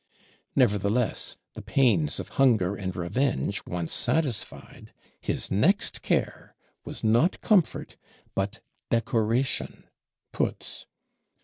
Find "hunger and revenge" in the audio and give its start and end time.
2.41-3.61